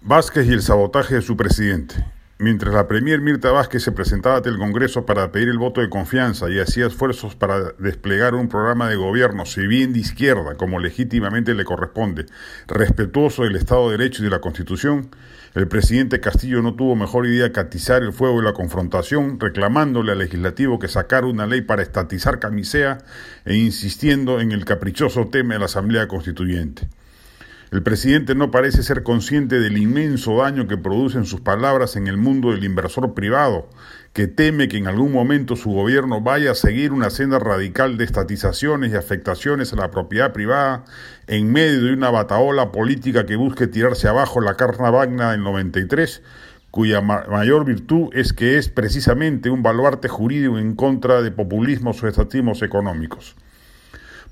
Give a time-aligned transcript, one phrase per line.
[0.00, 1.96] Vázquez y el sabotaje de su presidente.
[2.38, 5.90] Mientras la premier Mirta Vázquez se presentaba ante el Congreso para pedir el voto de
[5.90, 10.78] confianza y hacía esfuerzos para desplegar un programa de gobierno, si bien de izquierda, como
[10.78, 12.26] legítimamente le corresponde,
[12.68, 15.10] respetuoso del Estado de Derecho y de la Constitución,
[15.56, 20.12] el presidente Castillo no tuvo mejor idea que atizar el fuego de la confrontación, reclamándole
[20.12, 22.98] al legislativo que sacara una ley para estatizar camisea
[23.44, 26.88] e insistiendo en el caprichoso tema de la Asamblea Constituyente.
[27.70, 32.16] El presidente no parece ser consciente del inmenso daño que producen sus palabras en el
[32.16, 33.68] mundo del inversor privado,
[34.14, 38.04] que teme que en algún momento su gobierno vaya a seguir una senda radical de
[38.04, 40.86] estatizaciones y afectaciones a la propiedad privada
[41.26, 46.22] en medio de una bataola política que busque tirarse abajo la carna magna del 93,
[46.70, 52.08] cuya mayor virtud es que es precisamente un baluarte jurídico en contra de populismos o
[52.08, 53.36] estatismos económicos.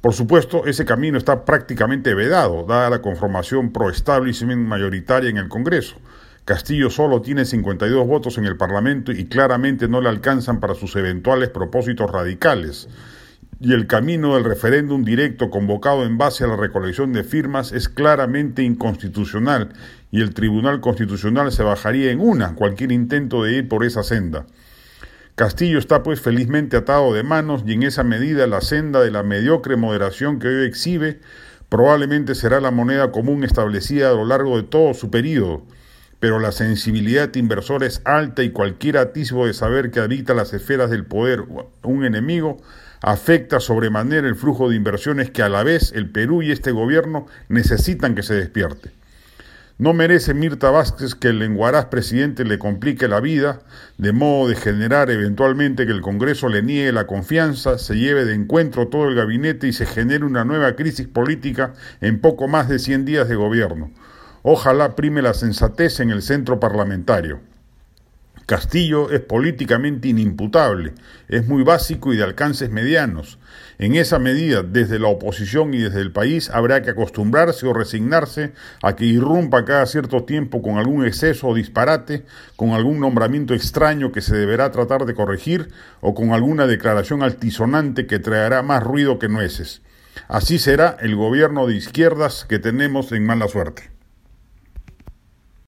[0.00, 5.96] Por supuesto, ese camino está prácticamente vedado, dada la conformación pro-establishment mayoritaria en el Congreso.
[6.44, 10.94] Castillo solo tiene 52 votos en el Parlamento y claramente no le alcanzan para sus
[10.94, 12.88] eventuales propósitos radicales.
[13.58, 17.88] Y el camino del referéndum directo convocado en base a la recolección de firmas es
[17.88, 19.70] claramente inconstitucional
[20.12, 24.46] y el Tribunal Constitucional se bajaría en una cualquier intento de ir por esa senda.
[25.36, 29.22] Castillo está pues felizmente atado de manos y en esa medida la senda de la
[29.22, 31.20] mediocre moderación que hoy exhibe
[31.68, 35.62] probablemente será la moneda común establecida a lo largo de todo su periodo,
[36.20, 40.88] pero la sensibilidad inversora es alta y cualquier atisbo de saber que habita las esferas
[40.88, 41.44] del poder
[41.82, 42.56] un enemigo
[43.02, 47.26] afecta sobremanera el flujo de inversiones que a la vez el Perú y este gobierno
[47.50, 48.90] necesitan que se despierte.
[49.78, 53.60] No merece Mirta Vázquez que el lenguaraz presidente le complique la vida,
[53.98, 58.32] de modo de generar eventualmente que el Congreso le niegue la confianza, se lleve de
[58.32, 62.78] encuentro todo el gabinete y se genere una nueva crisis política en poco más de
[62.78, 63.90] 100 días de gobierno.
[64.42, 67.40] Ojalá prime la sensatez en el centro parlamentario.
[68.46, 70.94] Castillo es políticamente inimputable,
[71.26, 73.40] es muy básico y de alcances medianos.
[73.80, 78.52] En esa medida, desde la oposición y desde el país, habrá que acostumbrarse o resignarse
[78.84, 82.24] a que irrumpa cada cierto tiempo con algún exceso o disparate,
[82.54, 88.06] con algún nombramiento extraño que se deberá tratar de corregir o con alguna declaración altisonante
[88.06, 89.82] que traerá más ruido que nueces.
[90.28, 93.95] Así será el gobierno de izquierdas que tenemos en mala suerte.